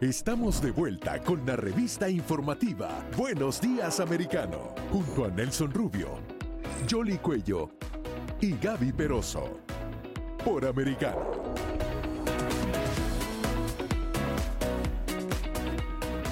Estamos 0.00 0.62
de 0.62 0.70
vuelta 0.70 1.20
con 1.24 1.44
la 1.44 1.56
revista 1.56 2.08
informativa 2.08 3.04
Buenos 3.16 3.60
Días 3.60 3.98
Americano, 3.98 4.72
junto 4.92 5.24
a 5.24 5.28
Nelson 5.28 5.72
Rubio, 5.72 6.20
Jolly 6.88 7.18
Cuello 7.18 7.70
y 8.40 8.56
Gaby 8.56 8.92
Peroso. 8.92 9.58
Por 10.44 10.64
Americano. 10.66 11.26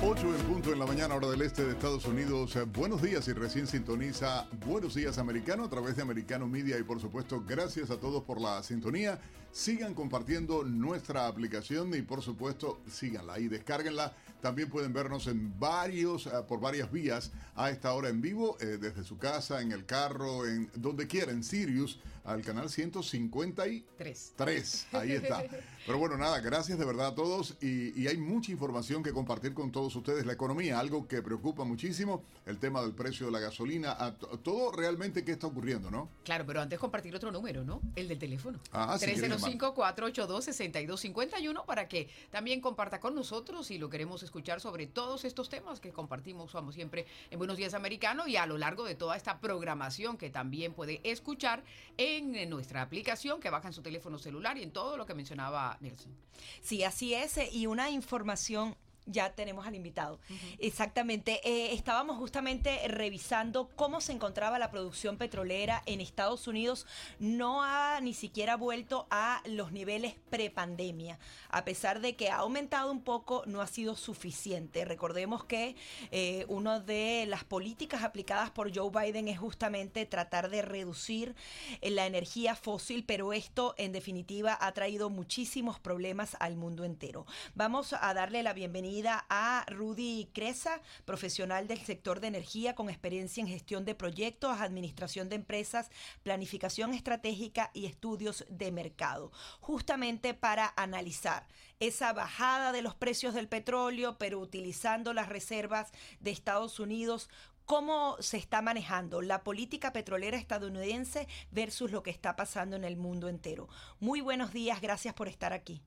8 0.00 0.20
en 0.20 0.46
punto 0.46 0.72
en 0.72 0.78
la 0.78 0.86
mañana, 0.86 1.16
hora 1.16 1.26
del 1.26 1.42
este 1.42 1.64
de 1.64 1.72
Estados 1.72 2.04
Unidos. 2.04 2.56
Buenos 2.72 3.02
días 3.02 3.26
y 3.26 3.32
recién 3.32 3.66
sintoniza 3.66 4.46
Buenos 4.64 4.94
Días 4.94 5.18
Americano 5.18 5.64
a 5.64 5.68
través 5.68 5.96
de 5.96 6.02
Americano 6.02 6.46
Media 6.46 6.78
y 6.78 6.84
por 6.84 7.00
supuesto 7.00 7.42
gracias 7.44 7.90
a 7.90 7.98
todos 7.98 8.22
por 8.22 8.40
la 8.40 8.62
sintonía. 8.62 9.18
Sigan 9.56 9.94
compartiendo 9.94 10.64
nuestra 10.64 11.26
aplicación 11.26 11.94
y 11.94 12.02
por 12.02 12.20
supuesto 12.20 12.82
síganla 12.86 13.38
y 13.38 13.48
descárguenla. 13.48 14.12
También 14.42 14.68
pueden 14.68 14.92
vernos 14.92 15.26
en 15.28 15.58
varios, 15.58 16.26
eh, 16.26 16.30
por 16.46 16.60
varias 16.60 16.92
vías 16.92 17.32
a 17.54 17.70
esta 17.70 17.94
hora 17.94 18.10
en 18.10 18.20
vivo, 18.20 18.58
eh, 18.60 18.76
desde 18.78 19.02
su 19.02 19.16
casa, 19.16 19.62
en 19.62 19.72
el 19.72 19.86
carro, 19.86 20.46
en 20.46 20.70
donde 20.74 21.06
quiera, 21.06 21.32
en 21.32 21.42
Sirius, 21.42 21.98
al 22.22 22.42
canal 22.42 22.68
153. 22.68 24.32
Tres. 24.36 24.86
Ahí 24.92 25.12
está. 25.12 25.42
Pero 25.86 25.98
bueno, 25.98 26.16
nada, 26.18 26.40
gracias 26.40 26.78
de 26.78 26.84
verdad 26.84 27.06
a 27.08 27.14
todos 27.14 27.56
y, 27.62 27.98
y 28.00 28.08
hay 28.08 28.18
mucha 28.18 28.50
información 28.52 29.02
que 29.02 29.12
compartir 29.12 29.54
con 29.54 29.70
todos 29.72 29.94
ustedes. 29.96 30.26
La 30.26 30.32
economía, 30.32 30.78
algo 30.80 31.06
que 31.08 31.22
preocupa 31.22 31.64
muchísimo, 31.64 32.24
el 32.44 32.58
tema 32.58 32.82
del 32.82 32.92
precio 32.92 33.26
de 33.26 33.32
la 33.32 33.38
gasolina, 33.38 33.92
a 33.92 34.18
to- 34.18 34.26
todo 34.40 34.72
realmente 34.72 35.24
qué 35.24 35.32
está 35.32 35.46
ocurriendo, 35.46 35.90
¿no? 35.90 36.10
Claro, 36.24 36.44
pero 36.44 36.60
antes 36.60 36.78
compartir 36.78 37.14
otro 37.14 37.30
número, 37.30 37.64
¿no? 37.64 37.80
El 37.94 38.08
del 38.08 38.18
teléfono. 38.18 38.58
Ah, 38.72 38.96
sí, 38.98 39.06
quieren 39.46 39.58
llamar. 39.58 39.94
305-482-6251 39.96 41.64
para 41.64 41.88
que 41.88 42.08
también 42.30 42.60
comparta 42.60 43.00
con 43.00 43.14
nosotros 43.14 43.70
y 43.70 43.78
lo 43.78 43.88
queremos 43.88 44.22
escuchar 44.22 44.60
sobre 44.60 44.86
todos 44.86 45.24
estos 45.24 45.48
temas 45.48 45.80
que 45.80 45.92
compartimos, 45.92 46.52
vamos, 46.52 46.74
siempre 46.74 47.06
en 47.30 47.38
Buenos 47.38 47.56
Días 47.56 47.74
Americano 47.74 48.26
y 48.26 48.36
a 48.36 48.46
lo 48.46 48.58
largo 48.58 48.84
de 48.84 48.94
toda 48.94 49.16
esta 49.16 49.40
programación 49.40 50.16
que 50.16 50.30
también 50.30 50.72
puede 50.74 51.00
escuchar 51.04 51.62
en 51.96 52.48
nuestra 52.50 52.82
aplicación 52.82 53.40
que 53.40 53.50
baja 53.50 53.68
en 53.68 53.74
su 53.74 53.82
teléfono 53.82 54.18
celular 54.18 54.58
y 54.58 54.62
en 54.62 54.70
todo 54.72 54.96
lo 54.96 55.06
que 55.06 55.14
mencionaba 55.14 55.76
Nelson. 55.80 56.12
Sí, 56.60 56.84
así 56.84 57.14
es. 57.14 57.36
eh, 57.38 57.48
Y 57.52 57.66
una 57.66 57.90
información. 57.90 58.76
Ya 59.06 59.30
tenemos 59.30 59.66
al 59.66 59.74
invitado. 59.74 60.18
Exactamente. 60.58 61.40
eh, 61.48 61.72
estábamos 61.72 62.18
justamente 62.18 62.86
revisando 62.88 63.68
cómo 63.76 64.00
se 64.00 64.12
encontraba 64.12 64.58
la 64.58 64.70
producción 64.70 65.16
petrolera 65.16 65.82
en 65.86 66.00
Estados 66.00 66.48
Unidos. 66.48 66.86
No 67.18 67.62
ha 67.62 68.00
ni 68.00 68.14
siquiera 68.14 68.56
vuelto 68.56 69.06
a 69.10 69.42
los 69.46 69.72
niveles 69.72 70.14
prepandemia. 70.30 71.18
A 71.50 71.64
pesar 71.64 72.00
de 72.00 72.16
que 72.16 72.30
ha 72.30 72.38
aumentado 72.38 72.90
un 72.90 73.02
poco, 73.02 73.42
no 73.46 73.60
ha 73.60 73.66
sido 73.66 73.96
suficiente. 73.96 74.84
Recordemos 74.84 75.44
que 75.44 75.76
eh, 76.10 76.44
una 76.48 76.80
de 76.80 77.26
las 77.28 77.44
políticas 77.44 78.02
aplicadas 78.02 78.50
por 78.50 78.74
Joe 78.74 78.90
Biden 78.90 79.28
es 79.28 79.38
justamente 79.38 80.06
tratar 80.06 80.50
de 80.50 80.62
reducir 80.62 81.34
eh, 81.80 81.90
la 81.90 82.06
energía 82.06 82.56
fósil, 82.56 83.04
pero 83.06 83.32
esto 83.32 83.74
en 83.78 83.92
definitiva 83.92 84.58
ha 84.60 84.72
traído 84.72 85.10
muchísimos 85.10 85.78
problemas 85.78 86.36
al 86.40 86.56
mundo 86.56 86.84
entero. 86.84 87.26
Vamos 87.54 87.92
a 87.92 88.12
darle 88.14 88.42
la 88.42 88.52
bienvenida 88.52 88.95
a 89.04 89.64
Rudy 89.68 90.30
Cresa, 90.32 90.80
profesional 91.04 91.68
del 91.68 91.80
sector 91.80 92.20
de 92.20 92.28
energía 92.28 92.74
con 92.74 92.88
experiencia 92.88 93.40
en 93.40 93.48
gestión 93.48 93.84
de 93.84 93.94
proyectos, 93.94 94.60
administración 94.60 95.28
de 95.28 95.36
empresas, 95.36 95.90
planificación 96.22 96.94
estratégica 96.94 97.70
y 97.74 97.86
estudios 97.86 98.44
de 98.48 98.72
mercado, 98.72 99.32
justamente 99.60 100.32
para 100.34 100.72
analizar 100.76 101.46
esa 101.78 102.12
bajada 102.14 102.72
de 102.72 102.82
los 102.82 102.94
precios 102.94 103.34
del 103.34 103.48
petróleo, 103.48 104.16
pero 104.18 104.38
utilizando 104.38 105.12
las 105.12 105.28
reservas 105.28 105.92
de 106.20 106.30
Estados 106.30 106.80
Unidos 106.80 107.28
¿Cómo 107.66 108.16
se 108.20 108.36
está 108.36 108.62
manejando 108.62 109.22
la 109.22 109.42
política 109.42 109.92
petrolera 109.92 110.36
estadounidense 110.36 111.26
versus 111.50 111.90
lo 111.90 112.04
que 112.04 112.12
está 112.12 112.36
pasando 112.36 112.76
en 112.76 112.84
el 112.84 112.96
mundo 112.96 113.28
entero? 113.28 113.68
Muy 113.98 114.20
buenos 114.20 114.52
días, 114.52 114.80
gracias 114.80 115.14
por 115.14 115.26
estar 115.26 115.52
aquí. 115.52 115.82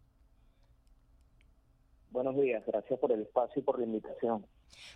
Buenos 2.22 2.36
días, 2.36 2.62
gracias 2.68 3.00
por 3.00 3.14
el 3.14 3.22
espacio 3.22 3.62
y 3.62 3.64
por 3.64 3.80
la 3.80 3.86
invitación. 3.86 4.46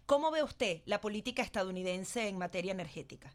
¿Cómo 0.05 0.29
ve 0.29 0.43
usted 0.43 0.81
la 0.85 0.99
política 0.99 1.41
estadounidense 1.41 2.27
en 2.27 2.37
materia 2.37 2.73
energética? 2.73 3.31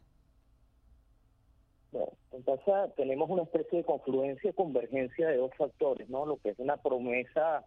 Bueno, 1.91 2.11
entonces 2.31 2.71
tenemos 2.95 3.27
una 3.31 3.41
especie 3.41 3.79
de 3.79 3.85
confluencia 3.85 4.51
y 4.51 4.53
convergencia 4.53 5.29
de 5.29 5.37
dos 5.37 5.49
factores, 5.57 6.07
¿no? 6.07 6.27
Lo 6.27 6.37
que 6.37 6.49
es 6.49 6.59
una 6.59 6.77
promesa 6.77 7.65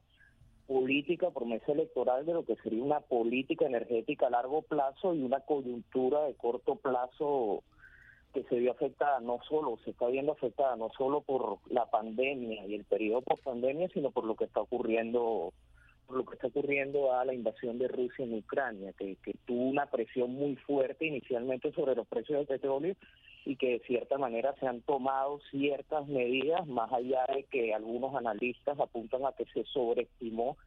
política, 0.68 1.32
promesa 1.32 1.72
electoral 1.72 2.24
de 2.24 2.34
lo 2.34 2.44
que 2.44 2.54
sería 2.62 2.84
una 2.84 3.00
política 3.00 3.66
energética 3.66 4.28
a 4.28 4.30
largo 4.30 4.62
plazo 4.62 5.16
y 5.16 5.24
una 5.24 5.40
coyuntura 5.40 6.22
de 6.26 6.34
corto 6.36 6.76
plazo 6.76 7.64
que 8.32 8.44
se 8.44 8.60
vio 8.60 8.70
afectada 8.70 9.18
no 9.18 9.40
solo, 9.48 9.76
se 9.82 9.90
está 9.90 10.06
viendo 10.06 10.30
afectada 10.30 10.76
no 10.76 10.88
solo 10.96 11.22
por 11.22 11.58
la 11.68 11.90
pandemia 11.90 12.64
y 12.64 12.76
el 12.76 12.84
periodo 12.84 13.22
post 13.22 13.42
pandemia, 13.42 13.88
sino 13.88 14.12
por 14.12 14.22
lo 14.22 14.36
que 14.36 14.44
está 14.44 14.60
ocurriendo 14.60 15.52
por 16.12 16.18
lo 16.18 16.26
que 16.26 16.34
está 16.34 16.48
ocurriendo 16.48 17.14
a 17.14 17.24
la 17.24 17.32
invasión 17.32 17.78
de 17.78 17.88
Rusia 17.88 18.26
en 18.26 18.34
Ucrania, 18.34 18.92
que, 18.92 19.16
tuvo 19.46 19.62
una 19.62 19.86
presión 19.86 20.34
muy 20.34 20.56
fuerte 20.56 21.06
inicialmente 21.06 21.72
sobre 21.72 21.94
los 21.94 22.06
precios 22.06 22.36
del 22.36 22.46
petróleo 22.46 22.96
y 23.46 23.56
que 23.56 23.70
de 23.70 23.78
cierta 23.86 24.18
manera 24.18 24.54
se 24.60 24.66
han 24.66 24.82
tomado 24.82 25.40
ciertas 25.50 26.06
medidas, 26.08 26.66
más 26.66 26.92
allá 26.92 27.24
de 27.34 27.44
que 27.44 27.72
algunos 27.72 28.14
analistas 28.14 28.78
apuntan 28.78 29.24
a 29.24 29.32
que 29.32 29.46
se 29.54 29.64
sobreestimó 29.64 30.58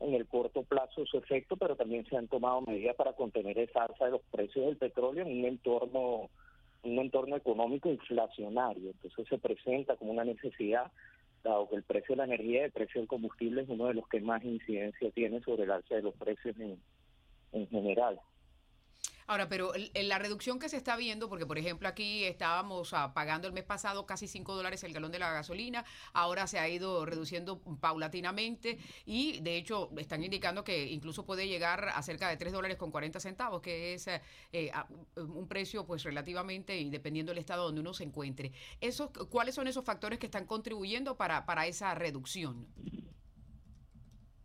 en 0.00 0.14
el 0.14 0.26
corto 0.26 0.62
plazo 0.62 1.04
su 1.04 1.18
efecto, 1.18 1.58
pero 1.58 1.76
también 1.76 2.06
se 2.06 2.16
han 2.16 2.28
tomado 2.28 2.62
medidas 2.62 2.96
para 2.96 3.12
contener 3.12 3.58
esa 3.58 3.84
alza 3.84 4.06
de 4.06 4.12
los 4.12 4.22
precios 4.30 4.64
del 4.64 4.78
petróleo 4.78 5.26
en 5.26 5.38
un 5.38 5.44
entorno 5.44 6.30
un 6.82 6.98
entorno 6.98 7.36
económico 7.36 7.90
inflacionario. 7.90 8.90
Entonces 8.90 9.26
se 9.28 9.38
presenta 9.38 9.96
como 9.96 10.12
una 10.12 10.24
necesidad 10.24 10.92
dado 11.44 11.68
que 11.68 11.76
el 11.76 11.82
precio 11.84 12.14
de 12.14 12.16
la 12.16 12.24
energía 12.24 12.62
y 12.62 12.64
el 12.64 12.72
precio 12.72 13.00
del 13.00 13.08
combustible 13.08 13.62
es 13.62 13.68
uno 13.68 13.86
de 13.86 13.94
los 13.94 14.08
que 14.08 14.20
más 14.20 14.42
incidencia 14.44 15.10
tiene 15.12 15.40
sobre 15.42 15.64
el 15.64 15.70
alza 15.70 15.94
de 15.94 16.02
los 16.02 16.14
precios 16.14 16.58
en, 16.58 16.80
en 17.52 17.68
general. 17.68 18.18
Ahora, 19.26 19.48
pero 19.48 19.72
la 19.94 20.18
reducción 20.18 20.58
que 20.58 20.68
se 20.68 20.76
está 20.76 20.96
viendo, 20.96 21.28
porque 21.30 21.46
por 21.46 21.56
ejemplo 21.56 21.88
aquí 21.88 22.24
estábamos 22.24 22.92
ah, 22.92 23.14
pagando 23.14 23.48
el 23.48 23.54
mes 23.54 23.64
pasado 23.64 24.04
casi 24.04 24.28
5 24.28 24.54
dólares 24.54 24.84
el 24.84 24.92
galón 24.92 25.12
de 25.12 25.18
la 25.18 25.32
gasolina, 25.32 25.84
ahora 26.12 26.46
se 26.46 26.58
ha 26.58 26.68
ido 26.68 27.06
reduciendo 27.06 27.58
paulatinamente 27.80 28.78
y 29.06 29.40
de 29.40 29.56
hecho 29.56 29.90
están 29.96 30.22
indicando 30.22 30.62
que 30.62 30.88
incluso 30.88 31.24
puede 31.24 31.48
llegar 31.48 31.88
a 31.88 32.02
cerca 32.02 32.28
de 32.28 32.36
3 32.36 32.52
dólares 32.52 32.76
con 32.76 32.90
40 32.90 33.18
centavos, 33.18 33.62
que 33.62 33.94
es 33.94 34.06
eh, 34.08 34.20
eh, 34.52 34.70
un 35.16 35.48
precio 35.48 35.86
pues 35.86 36.02
relativamente 36.02 36.76
y 36.76 36.90
dependiendo 36.90 37.30
del 37.30 37.38
estado 37.38 37.64
donde 37.64 37.80
uno 37.80 37.94
se 37.94 38.04
encuentre. 38.04 38.52
Esos, 38.80 39.10
¿Cuáles 39.30 39.54
son 39.54 39.68
esos 39.68 39.84
factores 39.84 40.18
que 40.18 40.26
están 40.26 40.44
contribuyendo 40.44 41.16
para, 41.16 41.46
para 41.46 41.66
esa 41.66 41.94
reducción? 41.94 42.66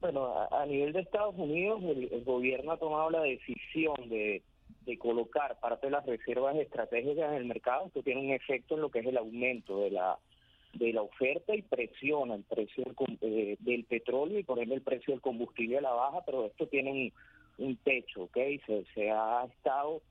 Bueno, 0.02 0.48
a, 0.50 0.66
nivel 0.66 0.94
de 0.94 1.02
Estados 1.02 1.36
Unidos, 1.38 1.82
el, 1.84 2.24
gobierno 2.24 2.72
ha 2.72 2.78
tomado 2.78 3.10
la 3.10 3.22
decisión 3.22 3.96
de, 4.08 4.42
colocar 4.98 5.60
parte 5.60 5.86
de 5.86 5.92
las 5.92 6.06
reservas 6.06 6.56
estratégicas 6.56 7.32
en 7.32 7.38
el 7.38 7.46
mercado. 7.46 7.86
Esto 7.86 8.02
tiene 8.02 8.22
un 8.22 8.32
efecto 8.32 8.76
en 8.76 8.82
lo 8.82 8.90
que 8.90 9.00
es 9.00 9.06
el 9.06 9.18
aumento 9.18 9.82
de 9.82 9.92
la 9.92 10.18
de 10.74 10.94
la 10.94 11.02
oferta 11.02 11.56
y 11.56 11.64
presiona 11.64 12.36
el 12.36 12.44
precio 12.44 12.84
del, 12.84 13.18
eh, 13.22 13.58
del 13.60 13.86
petróleo 13.86 14.38
y 14.38 14.44
por 14.44 14.60
ende 14.60 14.76
el 14.76 14.82
precio 14.82 15.14
del 15.14 15.22
combustible 15.22 15.80
a 15.80 15.82
la 15.82 15.92
baja, 15.92 16.22
pero 16.26 16.46
esto 16.46 16.68
tiene 16.68 16.92
un, 16.92 17.66
un 17.66 17.76
techo, 17.78 18.24
¿ok? 18.24 18.38
Se, 18.68 18.86
se 18.94 19.10
ha 19.10 19.46
estado 19.46 20.02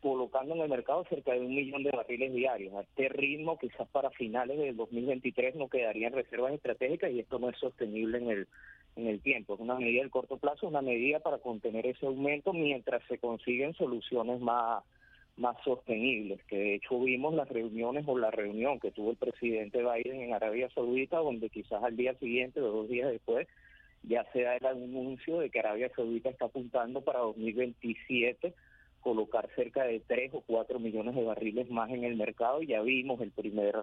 colocando 0.00 0.54
en 0.54 0.60
el 0.60 0.68
mercado 0.68 1.04
cerca 1.08 1.32
de 1.32 1.40
un 1.40 1.54
millón 1.54 1.82
de 1.82 1.90
barriles 1.90 2.32
diarios. 2.32 2.74
A 2.74 2.82
este 2.82 3.08
ritmo, 3.08 3.58
quizás 3.58 3.88
para 3.88 4.10
finales 4.10 4.58
del 4.58 4.76
2023 4.76 5.54
no 5.54 5.68
quedarían 5.68 6.12
reservas 6.12 6.52
estratégicas 6.52 7.10
y 7.10 7.20
esto 7.20 7.38
no 7.38 7.48
es 7.48 7.58
sostenible 7.58 8.18
en 8.18 8.30
el 8.30 8.48
en 8.96 9.06
el 9.08 9.20
tiempo. 9.20 9.54
Es 9.54 9.60
una 9.60 9.74
medida 9.76 10.00
del 10.00 10.10
corto 10.10 10.36
plazo, 10.36 10.68
una 10.68 10.82
medida 10.82 11.20
para 11.20 11.38
contener 11.38 11.86
ese 11.86 12.06
aumento 12.06 12.52
mientras 12.52 13.02
se 13.08 13.18
consiguen 13.18 13.74
soluciones 13.74 14.40
más 14.40 14.82
más 15.36 15.56
sostenibles, 15.64 16.40
que 16.44 16.56
de 16.56 16.74
hecho 16.76 17.00
vimos 17.00 17.34
las 17.34 17.48
reuniones 17.48 18.04
o 18.06 18.16
la 18.16 18.30
reunión 18.30 18.78
que 18.78 18.92
tuvo 18.92 19.10
el 19.10 19.16
presidente 19.16 19.82
Biden 19.82 20.20
en 20.20 20.32
Arabia 20.32 20.70
Saudita, 20.70 21.18
donde 21.18 21.50
quizás 21.50 21.82
al 21.82 21.96
día 21.96 22.14
siguiente 22.14 22.60
o 22.60 22.70
dos 22.70 22.88
días 22.88 23.10
después 23.10 23.48
ya 24.04 24.24
se 24.32 24.42
da 24.42 24.56
el 24.56 24.66
anuncio 24.66 25.40
de 25.40 25.50
que 25.50 25.58
Arabia 25.58 25.90
Saudita 25.96 26.30
está 26.30 26.44
apuntando 26.44 27.00
para 27.00 27.20
2027 27.20 28.54
colocar 29.00 29.48
cerca 29.56 29.84
de 29.84 30.00
3 30.00 30.34
o 30.34 30.42
4 30.42 30.78
millones 30.78 31.14
de 31.14 31.24
barriles 31.24 31.68
más 31.70 31.90
en 31.90 32.04
el 32.04 32.16
mercado 32.16 32.62
ya 32.62 32.80
vimos 32.82 33.20
el 33.20 33.32
primer 33.32 33.74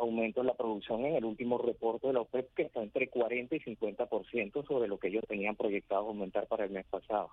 aumento 0.00 0.40
en 0.40 0.46
la 0.46 0.54
producción 0.54 1.04
en 1.04 1.16
el 1.16 1.24
último 1.24 1.58
reporte 1.58 2.06
de 2.06 2.14
la 2.14 2.20
OPEP 2.20 2.54
que 2.54 2.62
está 2.62 2.82
entre 2.82 3.08
40 3.08 3.56
y 3.56 3.60
50% 3.60 4.66
sobre 4.66 4.88
lo 4.88 4.98
que 4.98 5.08
ellos 5.08 5.24
tenían 5.28 5.56
proyectado 5.56 6.08
aumentar 6.08 6.46
para 6.46 6.64
el 6.64 6.70
mes 6.70 6.86
pasado. 6.86 7.30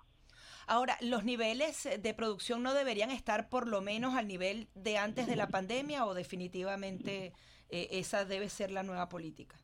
Ahora, 0.66 0.98
¿los 1.00 1.24
niveles 1.24 1.88
de 2.00 2.14
producción 2.14 2.62
no 2.62 2.74
deberían 2.74 3.10
estar 3.10 3.48
por 3.48 3.66
lo 3.66 3.80
menos 3.80 4.14
al 4.14 4.28
nivel 4.28 4.68
de 4.74 4.98
antes 4.98 5.26
de 5.26 5.36
la 5.36 5.48
pandemia 5.48 6.04
o 6.04 6.14
definitivamente 6.14 7.32
eh, 7.70 7.88
esa 7.92 8.24
debe 8.24 8.48
ser 8.48 8.70
la 8.70 8.82
nueva 8.82 9.08
política? 9.08 9.56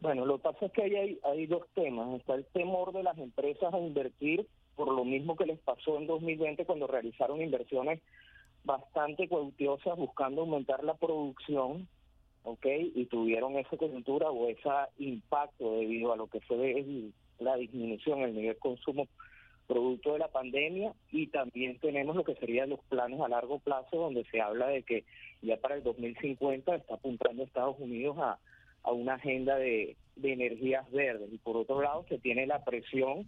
Bueno, 0.00 0.26
lo 0.26 0.36
que 0.36 0.42
pasa 0.42 0.66
es 0.66 0.72
que 0.72 0.82
hay, 0.82 1.18
hay 1.24 1.46
dos 1.46 1.66
temas. 1.74 2.14
Está 2.20 2.34
el 2.34 2.44
temor 2.46 2.92
de 2.92 3.02
las 3.02 3.18
empresas 3.18 3.72
a 3.72 3.78
invertir 3.78 4.46
por 4.76 4.92
lo 4.92 5.04
mismo 5.04 5.36
que 5.36 5.46
les 5.46 5.58
pasó 5.60 5.98
en 5.98 6.06
2020 6.06 6.64
cuando 6.64 6.86
realizaron 6.86 7.40
inversiones 7.40 8.00
bastante 8.64 9.28
cuantiosas 9.28 9.96
buscando 9.96 10.42
aumentar 10.42 10.82
la 10.82 10.94
producción, 10.94 11.86
¿ok? 12.42 12.66
Y 12.94 13.06
tuvieron 13.06 13.56
esa 13.56 13.76
coyuntura 13.76 14.30
o 14.30 14.48
ese 14.48 14.68
impacto 14.98 15.76
debido 15.76 16.12
a 16.12 16.16
lo 16.16 16.26
que 16.26 16.40
fue 16.40 16.84
la 17.38 17.56
disminución 17.56 18.20
en 18.20 18.24
el 18.24 18.34
nivel 18.34 18.54
de 18.54 18.60
consumo 18.60 19.06
producto 19.66 20.12
de 20.12 20.18
la 20.18 20.28
pandemia 20.28 20.92
y 21.10 21.28
también 21.28 21.78
tenemos 21.78 22.14
lo 22.16 22.24
que 22.24 22.34
serían 22.34 22.70
los 22.70 22.80
planes 22.80 23.20
a 23.20 23.28
largo 23.28 23.58
plazo 23.58 23.96
donde 23.96 24.24
se 24.24 24.40
habla 24.40 24.66
de 24.68 24.82
que 24.82 25.04
ya 25.40 25.56
para 25.56 25.76
el 25.76 25.82
2050 25.82 26.74
está 26.74 26.94
apuntando 26.94 27.42
Estados 27.42 27.76
Unidos 27.78 28.16
a, 28.18 28.38
a 28.82 28.92
una 28.92 29.14
agenda 29.14 29.56
de, 29.56 29.96
de 30.16 30.32
energías 30.32 30.90
verdes 30.92 31.32
y 31.32 31.38
por 31.38 31.56
otro 31.56 31.80
lado 31.80 32.04
se 32.08 32.18
tiene 32.18 32.46
la 32.46 32.62
presión 32.62 33.26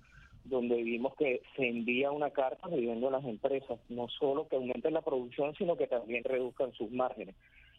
donde 0.48 0.82
vimos 0.82 1.14
que 1.16 1.42
se 1.56 1.68
envía 1.68 2.10
una 2.10 2.30
carta 2.30 2.68
pidiendo 2.68 3.08
a 3.08 3.12
las 3.12 3.24
empresas 3.24 3.78
no 3.88 4.08
solo 4.08 4.48
que 4.48 4.56
aumenten 4.56 4.94
la 4.94 5.02
producción 5.02 5.54
sino 5.56 5.76
que 5.76 5.86
también 5.86 6.24
reduzcan 6.24 6.72
sus 6.72 6.90
márgenes 6.90 7.34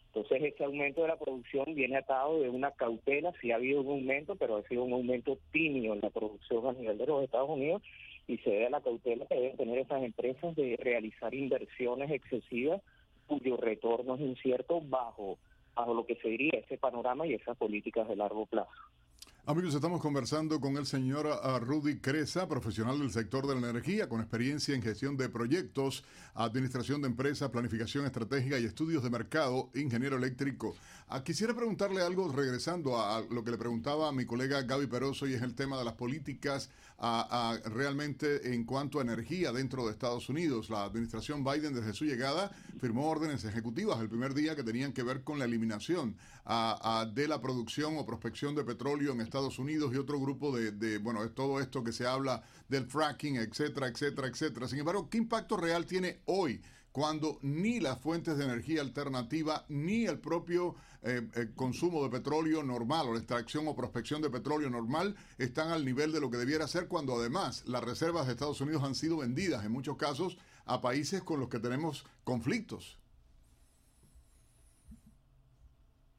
entonces, 0.08 0.52
ese 0.52 0.64
aumento 0.64 1.02
de 1.02 1.08
la 1.08 1.18
producción 1.18 1.74
viene 1.74 1.98
atado 1.98 2.40
de 2.40 2.48
una 2.48 2.70
cautela, 2.72 3.32
sí 3.40 3.52
ha 3.52 3.56
habido 3.56 3.82
un 3.82 4.00
aumento, 4.00 4.36
pero 4.36 4.56
ha 4.56 4.62
sido 4.62 4.84
un 4.84 4.92
aumento 4.92 5.38
tímido 5.52 5.94
en 5.94 6.00
la 6.00 6.10
producción 6.10 6.66
a 6.66 6.72
nivel 6.72 6.98
de 6.98 7.06
los 7.06 7.22
Estados 7.22 7.50
Unidos 7.50 7.82
y 8.26 8.38
se 8.38 8.50
debe 8.50 8.66
a 8.66 8.70
la 8.70 8.80
cautela 8.80 9.26
que 9.26 9.34
deben 9.34 9.56
tener 9.56 9.78
esas 9.78 10.02
empresas 10.02 10.56
de 10.56 10.76
realizar 10.82 11.34
inversiones 11.34 12.10
excesivas 12.10 12.82
cuyo 13.26 13.58
retorno 13.58 14.14
es 14.14 14.22
incierto 14.22 14.80
bajo, 14.80 15.38
bajo 15.74 15.94
lo 15.94 16.06
que 16.06 16.16
se 16.16 16.28
diría 16.28 16.52
ese 16.54 16.78
panorama 16.78 17.26
y 17.26 17.34
esas 17.34 17.56
políticas 17.56 18.08
de 18.08 18.16
largo 18.16 18.46
plazo. 18.46 18.72
Amigos, 19.50 19.74
estamos 19.74 20.02
conversando 20.02 20.60
con 20.60 20.76
el 20.76 20.84
señor 20.84 21.26
Rudy 21.62 22.00
Cresa, 22.00 22.46
profesional 22.46 22.98
del 22.98 23.10
sector 23.10 23.46
de 23.46 23.58
la 23.58 23.70
energía, 23.70 24.06
con 24.06 24.20
experiencia 24.20 24.74
en 24.74 24.82
gestión 24.82 25.16
de 25.16 25.30
proyectos, 25.30 26.04
administración 26.34 27.00
de 27.00 27.08
empresas, 27.08 27.48
planificación 27.48 28.04
estratégica 28.04 28.58
y 28.58 28.66
estudios 28.66 29.02
de 29.02 29.08
mercado, 29.08 29.70
ingeniero 29.74 30.18
eléctrico. 30.18 30.76
Ah, 31.08 31.24
quisiera 31.24 31.54
preguntarle 31.54 32.02
algo 32.02 32.30
regresando 32.30 33.00
a, 33.00 33.22
lo 33.22 33.42
que 33.42 33.52
le 33.52 33.56
preguntaba 33.56 34.10
a 34.10 34.12
mi 34.12 34.26
colega 34.26 34.60
Gaby 34.60 34.86
Peroso 34.86 35.26
y 35.26 35.32
es 35.32 35.40
el 35.40 35.54
tema 35.54 35.78
de 35.78 35.86
las 35.86 35.94
políticas 35.94 36.68
ah, 36.98 37.58
realmente 37.66 38.54
en 38.54 38.64
cuanto 38.64 38.98
a 38.98 39.02
energía 39.02 39.52
dentro 39.52 39.86
de 39.86 39.92
Estados 39.92 40.28
Unidos. 40.28 40.70
La 40.70 40.84
administración 40.84 41.44
Biden 41.44 41.74
desde 41.74 41.92
su 41.92 42.04
llegada 42.04 42.50
firmó 42.80 43.08
órdenes 43.08 43.44
ejecutivas 43.44 44.00
el 44.00 44.08
primer 44.08 44.34
día 44.34 44.56
que 44.56 44.62
tenían 44.62 44.92
que 44.92 45.02
ver 45.02 45.22
con 45.22 45.38
la 45.38 45.44
eliminación 45.44 46.16
de 47.12 47.28
la 47.28 47.40
producción 47.42 47.98
o 47.98 48.06
prospección 48.06 48.54
de 48.54 48.64
petróleo 48.64 49.12
en 49.12 49.20
Estados 49.20 49.58
Unidos 49.58 49.92
y 49.92 49.98
otro 49.98 50.18
grupo 50.18 50.56
de, 50.56 50.72
de, 50.72 50.96
bueno, 50.98 51.22
es 51.22 51.34
todo 51.34 51.60
esto 51.60 51.84
que 51.84 51.92
se 51.92 52.06
habla 52.06 52.42
del 52.68 52.86
fracking, 52.86 53.36
etcétera, 53.36 53.88
etcétera, 53.88 54.28
etcétera. 54.28 54.66
Sin 54.66 54.78
embargo, 54.78 55.10
¿qué 55.10 55.18
impacto 55.18 55.56
real 55.56 55.84
tiene 55.84 56.20
hoy 56.24 56.60
cuando 56.92 57.38
ni 57.42 57.80
las 57.80 57.98
fuentes 58.00 58.36
de 58.38 58.44
energía 58.44 58.80
alternativa 58.80 59.64
ni 59.68 60.06
el 60.06 60.18
propio 60.18 60.74
eh, 61.02 61.22
eh, 61.36 61.48
consumo 61.54 62.02
de 62.02 62.10
petróleo 62.10 62.62
normal 62.62 63.08
o 63.08 63.12
la 63.12 63.18
extracción 63.18 63.68
o 63.68 63.76
prospección 63.76 64.20
de 64.22 64.30
petróleo 64.30 64.70
normal 64.70 65.14
están 65.38 65.70
al 65.70 65.84
nivel 65.84 66.12
de 66.12 66.20
lo 66.20 66.30
que 66.30 66.38
debiera 66.38 66.66
ser 66.66 66.88
cuando 66.88 67.14
además 67.14 67.64
las 67.66 67.84
reservas 67.84 68.26
de 68.26 68.32
Estados 68.32 68.60
Unidos 68.60 68.82
han 68.82 68.94
sido 68.94 69.18
vendidas 69.18 69.64
en 69.64 69.72
muchos 69.72 69.96
casos 69.96 70.38
a 70.68 70.80
países 70.80 71.22
con 71.22 71.40
los 71.40 71.48
que 71.48 71.58
tenemos 71.58 72.06
conflictos? 72.24 72.98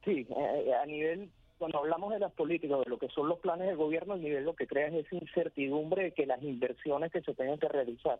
Sí, 0.03 0.25
eh, 0.29 0.73
a 0.73 0.85
nivel, 0.85 1.29
cuando 1.57 1.79
hablamos 1.79 2.11
de 2.13 2.19
las 2.19 2.31
políticas, 2.31 2.79
de 2.79 2.89
lo 2.89 2.97
que 2.97 3.09
son 3.09 3.27
los 3.27 3.39
planes 3.39 3.67
del 3.67 3.77
gobierno, 3.77 4.15
el 4.15 4.21
nivel 4.21 4.45
lo 4.45 4.55
que 4.55 4.65
crea 4.65 4.87
es 4.87 5.05
esa 5.05 5.15
incertidumbre 5.15 6.03
de 6.03 6.13
que 6.13 6.25
las 6.25 6.41
inversiones 6.41 7.11
que 7.11 7.21
se 7.21 7.33
tengan 7.33 7.59
que 7.59 7.69
realizar 7.69 8.19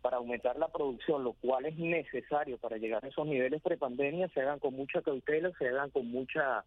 para 0.00 0.18
aumentar 0.18 0.58
la 0.58 0.68
producción, 0.68 1.24
lo 1.24 1.32
cual 1.34 1.66
es 1.66 1.76
necesario 1.76 2.58
para 2.58 2.78
llegar 2.78 3.04
a 3.04 3.08
esos 3.08 3.26
niveles 3.26 3.62
prepandemia, 3.62 4.28
se 4.28 4.40
hagan 4.40 4.58
con 4.58 4.74
mucha 4.74 5.02
cautela, 5.02 5.50
se 5.58 5.68
hagan 5.68 5.90
con 5.90 6.06
mucha 6.06 6.64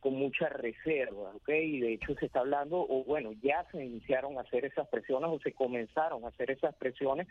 con 0.00 0.14
mucha 0.14 0.48
reserva, 0.50 1.32
¿ok? 1.34 1.48
Y 1.48 1.80
de 1.80 1.94
hecho 1.94 2.14
se 2.14 2.26
está 2.26 2.40
hablando, 2.40 2.76
o 2.88 3.02
bueno, 3.04 3.32
ya 3.42 3.66
se 3.72 3.84
iniciaron 3.84 4.38
a 4.38 4.42
hacer 4.42 4.64
esas 4.64 4.86
presiones 4.88 5.30
o 5.30 5.40
se 5.40 5.52
comenzaron 5.52 6.24
a 6.24 6.28
hacer 6.28 6.50
esas 6.50 6.76
presiones 6.76 7.26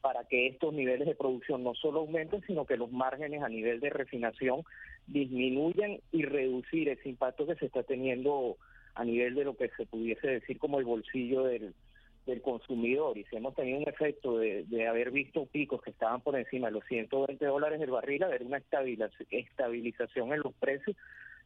para 0.00 0.24
que 0.24 0.46
estos 0.46 0.72
niveles 0.72 1.06
de 1.06 1.14
producción 1.14 1.64
no 1.64 1.74
solo 1.74 2.00
aumenten, 2.00 2.42
sino 2.46 2.66
que 2.66 2.76
los 2.76 2.90
márgenes 2.92 3.42
a 3.42 3.48
nivel 3.48 3.80
de 3.80 3.90
refinación 3.90 4.62
disminuyan 5.06 5.98
y 6.12 6.22
reducir 6.24 6.88
ese 6.88 7.08
impacto 7.08 7.46
que 7.46 7.56
se 7.56 7.66
está 7.66 7.82
teniendo 7.82 8.56
a 8.94 9.04
nivel 9.04 9.34
de 9.34 9.44
lo 9.44 9.56
que 9.56 9.70
se 9.76 9.86
pudiese 9.86 10.26
decir 10.28 10.58
como 10.58 10.78
el 10.78 10.84
bolsillo 10.84 11.44
del, 11.44 11.74
del 12.26 12.40
consumidor 12.40 13.18
y 13.18 13.24
si 13.24 13.36
hemos 13.36 13.54
tenido 13.54 13.78
un 13.78 13.88
efecto 13.88 14.38
de, 14.38 14.86
haber 14.88 15.10
visto 15.10 15.46
picos 15.46 15.82
que 15.82 15.90
estaban 15.90 16.20
por 16.20 16.36
encima 16.36 16.68
de 16.68 16.74
los 16.74 16.84
120 16.84 17.44
dólares 17.44 17.80
el 17.80 17.90
barril, 17.90 18.22
haber 18.22 18.42
una 18.42 18.62
estabilización 19.30 20.32
en 20.32 20.40
los 20.40 20.54
precios 20.54 20.96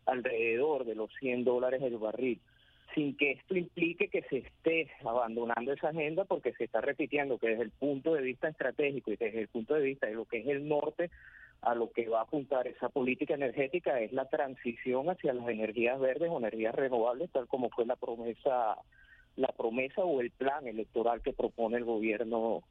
alrededor 0.07 0.85
de 0.85 0.95
los 0.95 1.11
100 1.19 1.45
dólares 1.45 1.83
el 1.83 1.99
barril, 1.99 2.41
sin 2.95 3.17
que 3.17 3.33
esto 3.33 3.57
implique 3.57 4.09
que 4.09 4.23
se 4.23 4.39
esté 4.39 4.91
abandonando 5.05 5.73
esa 5.73 5.89
agenda 5.89 6.25
porque 6.25 6.53
se 6.55 6.65
está 6.65 6.81
repitiendo 6.81 7.39
que 7.39 7.49
desde 7.49 7.65
el 7.65 7.71
punto 7.71 8.15
de 8.15 8.23
vista 8.23 8.49
estratégico 8.49 9.11
y 9.11 9.17
desde 9.17 9.43
el 9.43 9.49
punto 9.49 9.75
de 9.75 9.83
vista 9.83 10.07
de 10.07 10.15
lo 10.15 10.25
que 10.25 10.39
es 10.39 10.47
el 10.47 10.69
norte, 10.69 11.11
a 11.63 11.75
lo 11.75 11.91
que 11.91 12.09
va 12.09 12.21
a 12.21 12.23
apuntar 12.23 12.69
esa 12.69 12.89
política 12.89 13.35
energética 13.35 14.01
es 14.01 14.13
la 14.13 14.27
transición 14.27 15.11
hacia 15.11 15.33
las 15.33 15.49
energías 15.49 15.99
verdes 15.99 16.31
o 16.31 16.39
energías 16.39 16.75
renovables, 16.75 17.31
tal 17.31 17.49
como 17.49 17.69
fue 17.71 17.85
la 17.85 17.97
promesa 17.97 18.77
la 19.39 19.49
promesa 19.49 20.03
o 20.03 20.21
el 20.21 20.31
plan 20.33 20.67
electoral 20.67 21.23
que 21.23 21.33
propone 21.33 21.77
el 21.77 21.85
gobierno 21.85 22.65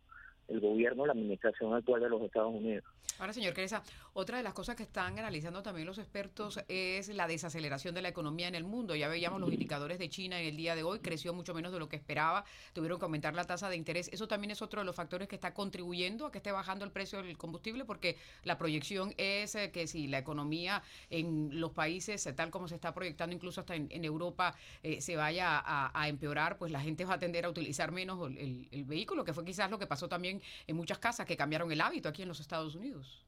el 0.47 0.59
gobierno, 0.59 1.05
la 1.05 1.13
administración 1.13 1.73
actual 1.73 2.01
de 2.01 2.09
los 2.09 2.21
Estados 2.21 2.53
Unidos. 2.53 2.85
Ahora, 3.19 3.33
señor 3.33 3.55
Cresa, 3.55 3.81
otra 4.13 4.37
de 4.37 4.43
las 4.43 4.53
cosas 4.53 4.75
que 4.75 4.83
están 4.83 5.17
analizando 5.17 5.63
también 5.63 5.87
los 5.87 5.97
expertos 5.97 6.59
es 6.67 7.07
la 7.09 7.27
desaceleración 7.27 7.95
de 7.95 8.03
la 8.03 8.09
economía 8.09 8.47
en 8.47 8.53
el 8.53 8.63
mundo. 8.63 8.95
Ya 8.95 9.07
veíamos 9.07 9.41
los 9.41 9.51
indicadores 9.51 9.97
de 9.97 10.07
China 10.07 10.39
en 10.39 10.47
el 10.47 10.55
día 10.55 10.75
de 10.75 10.83
hoy, 10.83 10.99
creció 10.99 11.33
mucho 11.33 11.55
menos 11.55 11.71
de 11.71 11.79
lo 11.79 11.89
que 11.89 11.95
esperaba, 11.95 12.45
tuvieron 12.73 12.99
que 12.99 13.05
aumentar 13.05 13.33
la 13.33 13.43
tasa 13.45 13.69
de 13.69 13.75
interés. 13.75 14.07
Eso 14.13 14.27
también 14.27 14.51
es 14.51 14.61
otro 14.61 14.81
de 14.81 14.85
los 14.85 14.95
factores 14.95 15.27
que 15.27 15.35
está 15.35 15.53
contribuyendo 15.53 16.27
a 16.27 16.31
que 16.31 16.37
esté 16.37 16.51
bajando 16.51 16.85
el 16.85 16.91
precio 16.91 17.23
del 17.23 17.37
combustible, 17.37 17.85
porque 17.85 18.17
la 18.43 18.59
proyección 18.59 19.15
es 19.17 19.55
eh, 19.55 19.71
que 19.71 19.87
si 19.87 20.07
la 20.07 20.19
economía 20.19 20.83
en 21.09 21.59
los 21.59 21.71
países, 21.71 22.23
eh, 22.27 22.33
tal 22.33 22.51
como 22.51 22.67
se 22.67 22.75
está 22.75 22.93
proyectando 22.93 23.35
incluso 23.35 23.61
hasta 23.61 23.75
en, 23.75 24.05
Europa, 24.05 24.55
eh, 24.83 25.01
se 25.01 25.15
vaya 25.15 25.61
a, 25.65 26.07
empeorar, 26.07 26.57
pues 26.57 26.71
la 26.71 26.79
gente 26.79 27.03
va 27.03 27.15
a 27.15 27.19
tender 27.19 27.45
a 27.45 27.49
utilizar 27.49 27.91
menos 27.91 28.31
el 28.31 28.85
vehículo, 28.85 29.25
que 29.25 29.33
fue 29.33 29.43
quizás 29.43 29.71
lo 29.71 29.79
que 29.79 29.87
pasó 29.87 30.07
también 30.07 30.36
en, 30.67 30.75
muchas 30.75 30.99
casas 30.99 31.25
que 31.25 31.37
cambiaron 31.37 31.71
el 31.71 31.81
hábito 31.81 32.09
aquí 32.09 32.21
en 32.21 32.27
los 32.27 32.39
Estados 32.39 32.75
Unidos. 32.75 33.25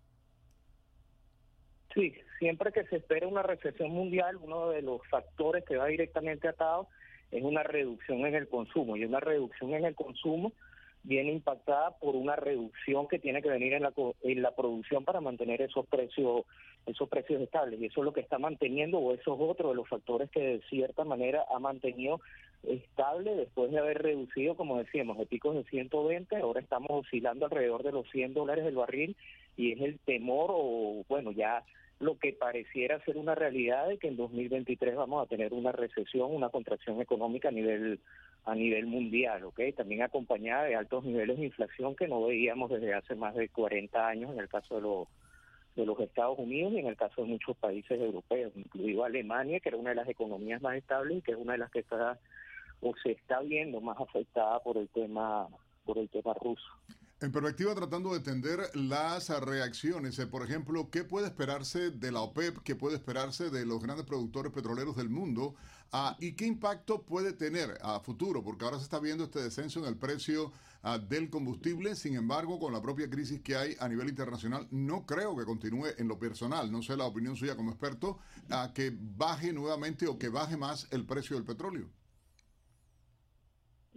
Sí, 1.94 2.14
siempre 2.38 2.72
que 2.72 2.84
se 2.86 2.98
espera 2.98 3.28
una 3.28 3.42
recesión 3.42 3.92
mundial, 3.92 4.38
uno 4.38 4.70
de 4.70 4.82
los 4.82 5.02
factores 5.08 5.66
que 5.66 5.78
va 5.78 5.88
directamente 5.88 6.48
atado 6.48 6.88
es 7.32 7.44
una 7.44 7.64
reducción 7.64 8.26
en 8.26 8.36
el 8.36 8.48
consumo. 8.48 8.96
Y 8.96 9.06
una 9.06 9.20
reducción 9.20 9.74
en 9.74 9.86
el 9.86 9.96
consumo 9.96 10.54
viene 11.04 11.32
impactada 11.32 11.98
por 11.98 12.16
una 12.16 12.36
reducción 12.36 13.08
que 13.08 13.20
tiene 13.20 13.42
que 13.42 13.50
venir 13.50 13.74
en 13.74 13.84
la, 13.84 13.94
en 14.22 14.42
la 14.42 14.56
producción 14.56 15.06
para 15.06 15.22
mantener 15.22 15.62
esos 15.62 15.88
precios 15.88 16.46
esos 16.86 17.08
precios 17.10 17.42
estables 17.42 17.80
y 17.80 17.86
eso 17.86 18.02
es 18.02 18.06
lo 18.06 18.14
que 18.14 18.22
está 18.22 18.38
manteniendo 18.40 19.00
o 19.00 19.14
eso 19.14 19.36
es 19.36 19.40
otro 19.40 19.70
de 19.70 19.76
los 19.76 19.88
factores 19.88 20.30
que 20.32 20.40
de 20.40 20.62
cierta 20.70 21.04
manera 21.04 21.46
ha 21.54 21.60
mantenido 21.60 22.20
estable 22.64 23.36
después 23.36 23.72
de 23.72 23.80
haber 23.80 24.02
reducido 24.02 24.56
como 24.56 24.78
decíamos 24.78 25.18
de 25.18 25.26
picos 25.26 25.56
de 25.56 25.64
120 25.66 26.36
ahora 26.38 26.60
estamos 26.60 26.90
oscilando 26.92 27.46
alrededor 27.46 27.84
de 27.84 27.92
los 27.92 28.10
100 28.12 28.34
dólares 28.34 28.66
el 28.66 28.76
barril 28.76 29.16
y 29.56 29.72
es 29.72 29.82
el 29.82 30.00
temor 30.00 30.52
o 30.54 31.04
bueno 31.08 31.32
ya 31.32 31.64
lo 32.00 32.18
que 32.18 32.32
pareciera 32.32 33.04
ser 33.04 33.18
una 33.18 33.36
realidad 33.36 33.88
de 33.88 33.98
que 33.98 34.08
en 34.08 34.16
2023 34.16 34.96
vamos 34.96 35.22
a 35.22 35.28
tener 35.28 35.54
una 35.54 35.74
recesión, 35.74 36.34
una 36.34 36.50
contracción 36.50 37.02
económica 37.02 37.50
a 37.50 37.52
nivel 37.52 38.00
a 38.46 38.56
nivel 38.56 38.88
mundial, 38.88 39.44
¿ok? 39.44 39.60
También 39.76 40.02
acompañada 40.02 40.64
de 40.64 40.76
altos 40.76 41.04
niveles 41.04 41.38
de 41.38 41.46
inflación 41.46 41.96
que 41.96 42.08
no 42.08 42.26
veíamos 42.26 42.72
desde 42.72 42.94
hace 42.94 43.16
más 43.16 43.36
de 43.36 43.50
40 43.50 44.08
años 44.08 44.32
en 44.32 44.40
el 44.40 44.48
caso 44.48 44.76
de 44.76 44.82
los 44.82 45.08
de 45.76 45.86
los 45.86 46.00
Estados 46.00 46.40
Unidos 46.40 46.74
y 46.74 46.80
en 46.80 46.88
el 46.88 46.96
caso 46.96 47.22
de 47.22 47.28
muchos 47.28 47.56
países 47.58 48.00
europeos, 48.00 48.52
incluido 48.56 49.04
Alemania, 49.04 49.60
que 49.60 49.70
era 49.70 49.78
una 49.78 49.92
de 49.92 49.98
las 49.98 50.10
economías 50.10 50.62
más 50.62 50.76
estables 50.76 51.18
y 51.18 51.22
que 51.22 51.34
es 51.34 51.38
una 51.38 51.54
de 51.54 51.60
las 51.60 51.72
que 51.72 51.80
está 51.80 52.18
o 52.82 52.94
se 53.04 53.12
está 53.12 53.40
viendo 53.42 53.82
más 53.82 53.98
afectada 54.00 54.60
por 54.62 54.78
el 54.78 54.90
tema 54.90 55.48
por 55.86 55.98
el 55.98 56.10
tema 56.10 56.34
ruso. 56.36 56.68
En 57.22 57.34
perspectiva, 57.34 57.76
tratando 57.76 58.12
de 58.12 58.18
entender 58.18 58.60
las 58.76 59.28
reacciones, 59.42 60.18
eh, 60.20 60.28
por 60.28 60.42
ejemplo, 60.42 60.90
¿qué 60.90 61.04
puede 61.04 61.28
esperarse 61.28 61.92
de 61.92 62.14
la 62.14 62.22
OPEP? 62.22 62.60
¿Qué 62.60 62.76
puede 62.76 62.96
esperarse 62.96 63.50
de 63.50 63.66
los 63.66 63.82
grandes 63.84 64.06
productores 64.06 64.54
petroleros 64.54 64.96
del 64.96 65.10
mundo? 65.10 65.56
Ah, 65.92 66.16
¿Y 66.22 66.34
qué 66.34 66.46
impacto 66.46 67.02
puede 67.02 67.34
tener 67.34 67.78
a 67.82 68.00
futuro? 68.00 68.42
Porque 68.42 68.64
ahora 68.64 68.78
se 68.78 68.84
está 68.84 69.00
viendo 69.00 69.26
este 69.26 69.42
descenso 69.42 69.80
en 69.80 69.88
el 69.88 69.98
precio 69.98 70.54
ah, 70.82 70.98
del 70.98 71.30
combustible. 71.30 71.96
Sin 71.96 72.16
embargo, 72.16 72.58
con 72.58 72.72
la 72.72 72.82
propia 72.82 73.10
crisis 73.10 73.42
que 73.42 73.58
hay 73.58 73.76
a 73.82 73.90
nivel 73.90 74.08
internacional, 74.08 74.68
no 74.72 75.06
creo 75.06 75.36
que 75.36 75.44
continúe 75.44 75.88
en 75.98 76.08
lo 76.08 76.18
personal, 76.20 76.72
no 76.72 76.82
sé 76.82 76.96
la 76.96 77.06
opinión 77.06 77.36
suya 77.36 77.58
como 77.58 77.72
experto, 77.72 78.20
a 78.50 78.72
que 78.74 78.96
baje 78.98 79.52
nuevamente 79.52 80.08
o 80.08 80.18
que 80.18 80.30
baje 80.30 80.56
más 80.56 80.88
el 80.92 81.06
precio 81.06 81.36
del 81.36 81.44
petróleo. 81.44 81.90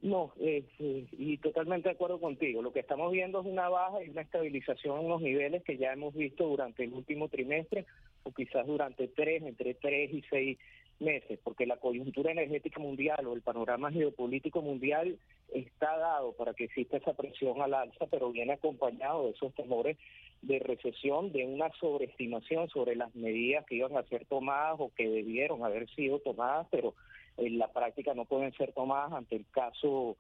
No, 0.03 0.33
eh, 0.41 0.65
y 1.13 1.39
totalmente 1.39 1.89
de 1.89 1.95
acuerdo 1.95 2.21
contigo. 2.21 2.61
Lo 2.61 2.73
que 2.73 2.81
estamos 2.81 3.13
viendo 3.13 3.41
es 3.41 3.47
una 3.47 3.69
baja 3.69 4.03
y 4.03 4.11
una 4.11 4.23
estabilización 4.23 5.01
en 5.01 5.09
los 5.09 5.23
niveles 5.23 5.63
que 5.63 5.79
ya 5.79 5.93
hemos 5.93 6.13
visto 6.13 6.45
durante 6.49 6.83
el 6.83 6.93
último 6.93 7.29
trimestre 7.29 7.87
o 8.25 8.33
quizás 8.33 8.67
durante 8.67 9.07
tres, 9.07 9.45
entre 9.45 9.75
tres 9.75 10.13
y 10.13 10.23
seis 10.29 10.59
meses, 10.99 11.39
porque 11.45 11.67
la 11.67 11.77
coyuntura 11.77 12.33
energética 12.33 12.81
mundial 12.81 13.27
o 13.27 13.35
el 13.35 13.43
panorama 13.43 13.93
geopolítico 13.93 14.61
mundial 14.61 15.19
está 15.55 15.97
dado 15.97 16.33
para 16.33 16.55
que 16.55 16.65
exista 16.65 16.97
esa 16.97 17.15
presión 17.15 17.63
al 17.63 17.75
alza, 17.75 18.07
pero 18.11 18.33
viene 18.33 18.55
acompañado 18.55 19.27
de 19.27 19.31
esos 19.31 19.55
temores 19.55 19.99
de 20.43 20.59
recesión, 20.59 21.31
de 21.31 21.45
una 21.45 21.71
sobreestimación 21.79 22.69
sobre 22.71 22.97
las 22.97 23.15
medidas 23.15 23.65
que 23.67 23.77
iban 23.77 23.97
a 23.97 24.03
ser 24.05 24.25
tomadas 24.27 24.77
o 24.81 24.91
que 24.97 25.09
debieron 25.09 25.65
haber 25.65 25.89
sido 25.91 26.19
tomadas, 26.19 26.67
pero 26.73 26.95
en 27.37 27.59
la 27.59 27.69
práctica 27.73 28.15
no 28.15 28.25
pueden 28.25 28.53
ser 28.55 28.73
tomadas 28.73 29.13
ante 29.13 29.37
el 29.37 29.47
caso 29.51 30.17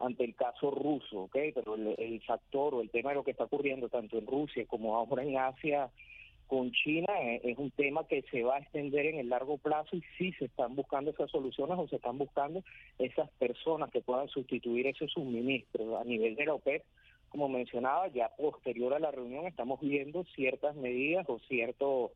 ante 0.00 0.24
el 0.24 0.34
caso 0.34 0.70
ruso, 0.70 1.24
¿ok? 1.24 1.36
Pero 1.54 1.74
el, 1.74 2.22
factor 2.22 2.74
o 2.74 2.80
el 2.80 2.88
tema 2.90 3.10
de 3.10 3.16
lo 3.16 3.24
que 3.24 3.32
está 3.32 3.44
ocurriendo 3.44 3.90
tanto 3.90 4.16
en 4.16 4.26
Rusia 4.26 4.64
como 4.66 4.96
ahora 4.96 5.22
en 5.22 5.36
Asia 5.36 5.90
con 6.46 6.72
China 6.72 7.12
eh, 7.20 7.40
es, 7.44 7.58
un 7.58 7.70
tema 7.70 8.06
que 8.08 8.22
se 8.30 8.42
va 8.42 8.56
a 8.56 8.58
extender 8.60 9.06
en 9.06 9.18
el 9.18 9.28
largo 9.28 9.58
plazo 9.58 9.94
y 9.96 10.02
sí 10.18 10.32
se 10.32 10.46
están 10.46 10.74
buscando 10.74 11.10
esas 11.10 11.30
soluciones 11.30 11.78
o 11.78 11.86
se 11.86 11.96
están 11.96 12.18
buscando 12.18 12.64
esas 12.98 13.30
personas 13.32 13.90
que 13.90 14.00
puedan 14.00 14.28
sustituir 14.28 14.86
ese 14.86 15.06
suministro 15.06 15.98
a 15.98 16.04
nivel 16.04 16.34
de 16.34 16.46
la 16.46 16.54
OPEP. 16.54 16.82
Como 17.28 17.48
mencionaba, 17.48 18.08
ya 18.08 18.30
posterior 18.36 18.94
a 18.94 18.98
la 18.98 19.12
reunión 19.12 19.46
estamos 19.46 19.80
viendo 19.80 20.24
ciertas 20.34 20.74
medidas 20.74 21.24
o 21.28 21.38
ciertos 21.40 22.10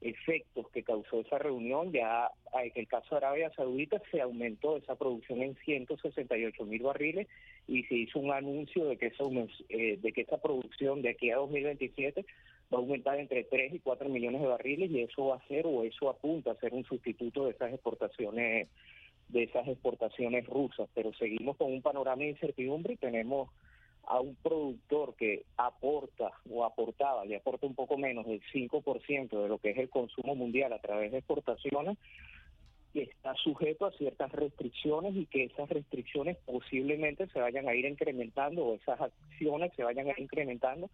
efectos 0.00 0.68
que 0.70 0.82
causó 0.82 1.20
esa 1.20 1.38
reunión, 1.38 1.92
ya 1.92 2.30
en 2.62 2.72
el 2.74 2.86
caso 2.86 3.14
de 3.14 3.16
Arabia 3.18 3.50
Saudita 3.56 4.00
se 4.10 4.20
aumentó 4.20 4.76
esa 4.76 4.94
producción 4.94 5.42
en 5.42 5.56
168 5.64 6.64
mil 6.64 6.82
barriles 6.82 7.26
y 7.66 7.82
se 7.84 7.94
hizo 7.94 8.18
un 8.18 8.32
anuncio 8.32 8.86
de 8.86 8.96
que, 8.96 9.06
esa, 9.06 9.24
eh, 9.68 9.98
de 10.00 10.12
que 10.12 10.22
esa 10.22 10.38
producción 10.38 11.02
de 11.02 11.10
aquí 11.10 11.30
a 11.30 11.36
2027 11.36 12.24
va 12.72 12.78
a 12.78 12.80
aumentar 12.80 13.18
entre 13.18 13.44
3 13.44 13.74
y 13.74 13.78
4 13.78 14.08
millones 14.08 14.42
de 14.42 14.48
barriles 14.48 14.90
y 14.90 15.00
eso 15.00 15.26
va 15.26 15.36
a 15.36 15.48
ser 15.48 15.66
o 15.66 15.82
eso 15.84 16.10
apunta 16.10 16.52
a 16.52 16.56
ser 16.56 16.74
un 16.74 16.84
sustituto 16.84 17.46
de 17.46 17.52
esas 17.52 17.72
exportaciones 17.72 18.68
de 19.28 19.42
esas 19.42 19.66
exportaciones 19.66 20.46
rusas, 20.46 20.88
pero 20.94 21.12
seguimos 21.14 21.56
con 21.56 21.72
un 21.72 21.82
panorama 21.82 22.22
de 22.22 22.30
incertidumbre 22.30 22.94
y 22.94 22.96
tenemos 22.96 23.48
a 24.06 24.20
un 24.20 24.36
productor 24.36 25.14
que 25.16 25.44
aporta 25.56 26.30
o 26.48 26.64
aportaba, 26.64 27.24
le 27.24 27.36
aporta 27.36 27.66
un 27.66 27.74
poco 27.74 27.98
menos 27.98 28.26
del 28.26 28.40
5% 28.52 29.42
de 29.42 29.48
lo 29.48 29.58
que 29.58 29.70
es 29.70 29.78
el 29.78 29.90
consumo 29.90 30.34
mundial 30.34 30.72
a 30.72 30.80
través 30.80 31.10
de 31.10 31.18
exportaciones, 31.18 31.98
que 32.92 33.02
está 33.02 33.34
sujeto 33.34 33.84
a 33.84 33.92
ciertas 33.92 34.32
restricciones 34.32 35.14
y 35.16 35.26
que 35.26 35.44
esas 35.44 35.68
restricciones 35.68 36.38
posiblemente 36.46 37.26
se 37.28 37.40
vayan 37.40 37.68
a 37.68 37.74
ir 37.74 37.84
incrementando 37.84 38.64
o 38.64 38.74
esas 38.76 39.00
acciones 39.00 39.72
se 39.74 39.82
vayan 39.82 40.06
a 40.06 40.10
ir 40.12 40.20
incrementando 40.20 40.88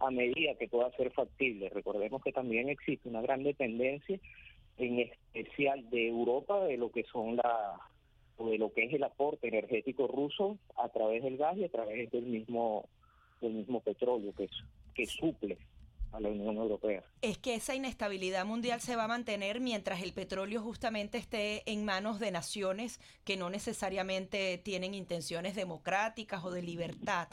a 0.00 0.10
medida 0.10 0.54
que 0.54 0.68
pueda 0.68 0.90
ser 0.92 1.10
factible. 1.10 1.70
Recordemos 1.70 2.22
que 2.22 2.32
también 2.32 2.68
existe 2.68 3.08
una 3.08 3.22
gran 3.22 3.42
dependencia, 3.42 4.20
en 4.76 5.00
especial 5.00 5.88
de 5.90 6.08
Europa, 6.08 6.64
de 6.64 6.76
lo 6.76 6.92
que 6.92 7.02
son 7.04 7.36
las 7.36 7.80
de 8.46 8.58
lo 8.58 8.72
que 8.72 8.84
es 8.84 8.92
el 8.92 9.02
aporte 9.02 9.48
energético 9.48 10.06
ruso 10.06 10.58
a 10.76 10.88
través 10.88 11.22
del 11.22 11.36
gas 11.36 11.56
y 11.56 11.64
a 11.64 11.68
través 11.68 12.10
del 12.10 12.24
mismo 12.24 12.88
del 13.40 13.52
mismo 13.52 13.80
petróleo 13.80 14.32
que, 14.36 14.48
que 14.94 15.06
suple 15.06 15.58
a 16.12 16.20
la 16.20 16.28
Unión 16.28 16.56
Europea. 16.56 17.04
Es 17.22 17.38
que 17.38 17.54
esa 17.54 17.74
inestabilidad 17.74 18.44
mundial 18.44 18.80
se 18.80 18.96
va 18.96 19.04
a 19.04 19.08
mantener 19.08 19.60
mientras 19.60 20.02
el 20.02 20.12
petróleo 20.12 20.62
justamente 20.62 21.18
esté 21.18 21.70
en 21.70 21.84
manos 21.84 22.18
de 22.18 22.30
naciones 22.30 23.00
que 23.24 23.36
no 23.36 23.50
necesariamente 23.50 24.58
tienen 24.58 24.94
intenciones 24.94 25.54
democráticas 25.54 26.44
o 26.44 26.50
de 26.50 26.62
libertad. 26.62 27.28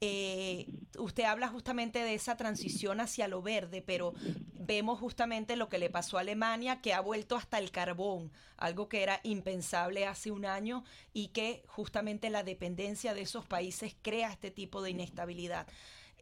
Eh, 0.00 0.66
usted 0.98 1.24
habla 1.24 1.48
justamente 1.48 1.98
de 1.98 2.14
esa 2.14 2.36
transición 2.36 3.00
hacia 3.00 3.28
lo 3.28 3.42
verde, 3.42 3.82
pero 3.82 4.14
vemos 4.54 4.98
justamente 4.98 5.56
lo 5.56 5.68
que 5.68 5.78
le 5.78 5.90
pasó 5.90 6.16
a 6.16 6.20
Alemania, 6.20 6.80
que 6.80 6.94
ha 6.94 7.00
vuelto 7.00 7.36
hasta 7.36 7.58
el 7.58 7.70
carbón, 7.70 8.30
algo 8.56 8.88
que 8.88 9.02
era 9.02 9.20
impensable 9.24 10.06
hace 10.06 10.30
un 10.30 10.46
año 10.46 10.84
y 11.12 11.28
que 11.28 11.64
justamente 11.66 12.30
la 12.30 12.44
dependencia 12.44 13.12
de 13.12 13.22
esos 13.22 13.46
países 13.46 13.94
crea 14.00 14.30
este 14.30 14.50
tipo 14.50 14.80
de 14.80 14.90
inestabilidad. 14.90 15.66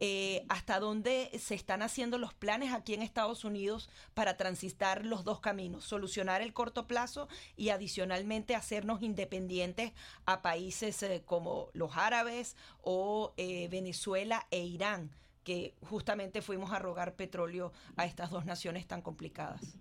Eh, 0.01 0.45
hasta 0.47 0.79
dónde 0.79 1.29
se 1.37 1.55
están 1.55 1.81
haciendo 1.81 2.17
los 2.17 2.33
planes 2.33 2.71
aquí 2.71 2.93
en 2.93 3.01
Estados 3.01 3.43
Unidos 3.43 3.89
para 4.13 4.37
transitar 4.37 5.05
los 5.05 5.25
dos 5.25 5.41
caminos, 5.41 5.83
solucionar 5.83 6.41
el 6.41 6.53
corto 6.53 6.87
plazo 6.87 7.27
y 7.57 7.69
adicionalmente 7.69 8.55
hacernos 8.55 9.01
independientes 9.01 9.91
a 10.25 10.41
países 10.41 11.03
eh, 11.03 11.21
como 11.25 11.67
los 11.73 11.97
árabes 11.97 12.55
o 12.81 13.33
eh, 13.35 13.67
Venezuela 13.67 14.47
e 14.51 14.63
Irán, 14.63 15.09
que 15.43 15.73
justamente 15.81 16.41
fuimos 16.41 16.71
a 16.71 16.79
rogar 16.79 17.15
petróleo 17.15 17.73
a 17.97 18.05
estas 18.05 18.31
dos 18.31 18.45
naciones 18.45 18.87
tan 18.87 19.01
complicadas. 19.01 19.77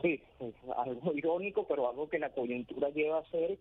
Sí, 0.00 0.22
algo 0.76 1.12
irónico, 1.12 1.66
pero 1.66 1.88
algo 1.88 2.08
que 2.08 2.20
la 2.20 2.30
coyuntura 2.30 2.90
lleva 2.90 3.18
a 3.18 3.30
ser, 3.30 3.58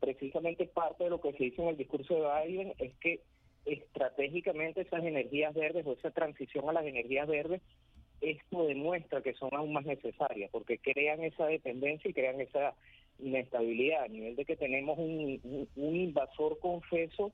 precisamente 0.00 0.66
parte 0.66 1.04
de 1.04 1.10
lo 1.10 1.20
que 1.20 1.32
se 1.32 1.44
hizo 1.44 1.62
en 1.62 1.68
el 1.68 1.76
discurso 1.78 2.14
de 2.14 2.46
Biden 2.46 2.74
es 2.78 2.94
que 2.96 3.22
estratégicamente 3.64 4.82
esas 4.82 5.04
energías 5.04 5.54
verdes 5.54 5.86
o 5.86 5.92
esa 5.92 6.10
transición 6.10 6.68
a 6.68 6.72
las 6.72 6.84
energías 6.84 7.26
verdes, 7.26 7.62
esto 8.20 8.66
demuestra 8.66 9.22
que 9.22 9.34
son 9.34 9.50
aún 9.52 9.72
más 9.72 9.84
necesarias, 9.84 10.50
porque 10.50 10.78
crean 10.78 11.22
esa 11.22 11.46
dependencia 11.46 12.10
y 12.10 12.14
crean 12.14 12.40
esa 12.40 12.74
inestabilidad, 13.18 14.04
a 14.04 14.08
nivel 14.08 14.36
de 14.36 14.44
que 14.44 14.56
tenemos 14.56 14.98
un, 14.98 15.68
un, 15.76 15.96
invasor 15.96 16.58
confeso 16.58 17.32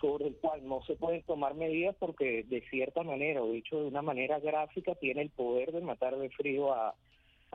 sobre 0.00 0.26
el 0.26 0.36
cual 0.36 0.66
no 0.66 0.82
se 0.82 0.96
pueden 0.96 1.22
tomar 1.22 1.54
medidas 1.54 1.96
porque 1.98 2.42
de 2.42 2.60
cierta 2.68 3.02
manera, 3.02 3.42
o 3.42 3.52
dicho 3.52 3.80
de 3.80 3.88
una 3.88 4.02
manera 4.02 4.38
gráfica, 4.40 4.94
tiene 4.96 5.22
el 5.22 5.30
poder 5.30 5.72
de 5.72 5.80
matar 5.80 6.16
de 6.16 6.30
frío 6.30 6.72
a, 6.72 6.94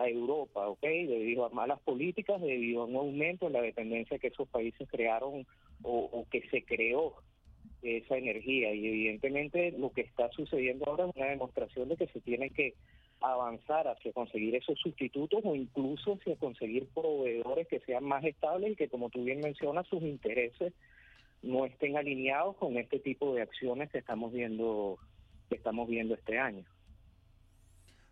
Europa, 0.01 0.65
¿ok? 0.65 0.79
Debido 0.79 1.43
a 1.43 1.49
malas 1.49 1.77
políticas, 1.81 2.39
debido 2.39 2.83
a 2.83 2.85
un 2.85 2.95
aumento 2.95 3.47
en 3.47 3.51
la 3.51 3.61
dependencia 3.61 4.17
que 4.17 4.27
esos 4.27 4.47
países 4.47 4.87
crearon 4.89 5.45
o 5.83 6.25
que 6.31 6.47
se 6.47 6.63
creó 6.63 7.15
esa 7.81 8.17
energía 8.17 8.73
y 8.73 8.87
evidentemente 8.87 9.71
lo 9.71 9.91
que 9.91 10.01
está 10.01 10.29
sucediendo 10.31 10.85
ahora 10.85 11.05
es 11.05 11.15
una 11.15 11.27
demostración 11.27 11.89
de 11.89 11.97
que 11.97 12.07
se 12.07 12.19
tiene 12.19 12.49
que 12.49 12.73
avanzar 13.21 13.87
hacia 13.87 14.13
conseguir 14.13 14.55
esos 14.55 14.79
sustitutos 14.79 15.41
o 15.43 15.55
incluso 15.55 16.13
hacia 16.13 16.35
conseguir 16.35 16.87
proveedores 16.93 17.67
que 17.67 17.79
sean 17.81 18.03
más 18.03 18.23
estables 18.23 18.71
y 18.71 18.75
que 18.75 18.89
como 18.89 19.09
tú 19.09 19.23
bien 19.23 19.39
mencionas 19.39 19.87
sus 19.87 20.01
intereses 20.03 20.73
no 21.41 21.65
estén 21.65 21.97
alineados 21.97 22.57
con 22.57 22.77
este 22.77 22.99
tipo 22.99 23.33
de 23.33 23.41
acciones 23.41 23.89
que 23.91 23.99
estamos 23.99 24.33
viendo 24.33 24.97
que 25.49 25.55
estamos 25.55 25.87
viendo 25.87 26.13
este 26.13 26.37
año. 26.37 26.63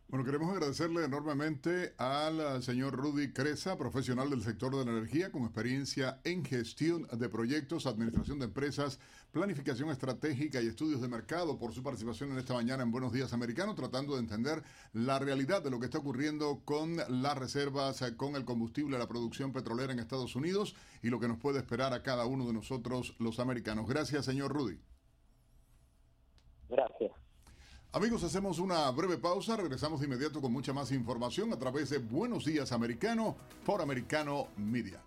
Bueno, 0.09 0.23
queremos 0.23 0.49
agradecerle 0.53 1.03
enormemente 1.03 1.93
al 1.97 2.63
señor 2.63 2.95
Rudy 2.95 3.33
Cresa, 3.33 3.77
profesional 3.77 4.29
del 4.29 4.41
sector 4.41 4.73
de 4.73 4.85
la 4.85 4.91
energía, 4.91 5.33
con 5.33 5.43
experiencia 5.43 6.21
en 6.23 6.45
gestión 6.45 7.05
de 7.11 7.27
proyectos, 7.27 7.85
administración 7.85 8.39
de 8.39 8.45
empresas, 8.45 9.01
planificación 9.33 9.89
estratégica 9.89 10.61
y 10.61 10.67
estudios 10.67 11.01
de 11.01 11.09
mercado, 11.09 11.59
por 11.59 11.73
su 11.73 11.83
participación 11.83 12.31
en 12.31 12.37
esta 12.37 12.53
mañana 12.53 12.83
en 12.83 12.91
Buenos 12.91 13.11
Días 13.11 13.33
Americano, 13.33 13.75
tratando 13.75 14.13
de 14.13 14.21
entender 14.21 14.63
la 14.93 15.19
realidad 15.19 15.61
de 15.61 15.71
lo 15.71 15.79
que 15.81 15.87
está 15.87 15.97
ocurriendo 15.97 16.61
con 16.63 16.95
las 16.95 17.37
reservas, 17.37 18.01
con 18.15 18.37
el 18.37 18.45
combustible, 18.45 18.97
la 18.97 19.09
producción 19.09 19.51
petrolera 19.51 19.91
en 19.91 19.99
Estados 19.99 20.37
Unidos 20.37 20.73
y 21.03 21.09
lo 21.09 21.19
que 21.19 21.27
nos 21.27 21.37
puede 21.37 21.59
esperar 21.59 21.93
a 21.93 22.01
cada 22.01 22.25
uno 22.25 22.47
de 22.47 22.53
nosotros 22.53 23.13
los 23.19 23.39
americanos. 23.39 23.89
Gracias, 23.89 24.23
señor 24.23 24.53
Rudy. 24.53 24.79
Gracias. 26.69 27.16
Amigos, 27.97 28.23
hacemos 28.23 28.59
una 28.59 28.91
breve 28.91 29.17
pausa, 29.17 29.55
regresamos 29.55 29.99
de 29.99 30.05
inmediato 30.05 30.39
con 30.39 30.53
mucha 30.53 30.71
más 30.71 30.91
información 30.91 31.51
a 31.51 31.57
través 31.57 31.89
de 31.89 31.97
Buenos 31.97 32.45
Días 32.45 32.71
Americano 32.71 33.35
por 33.65 33.81
Americano 33.81 34.49
Media. 34.55 35.01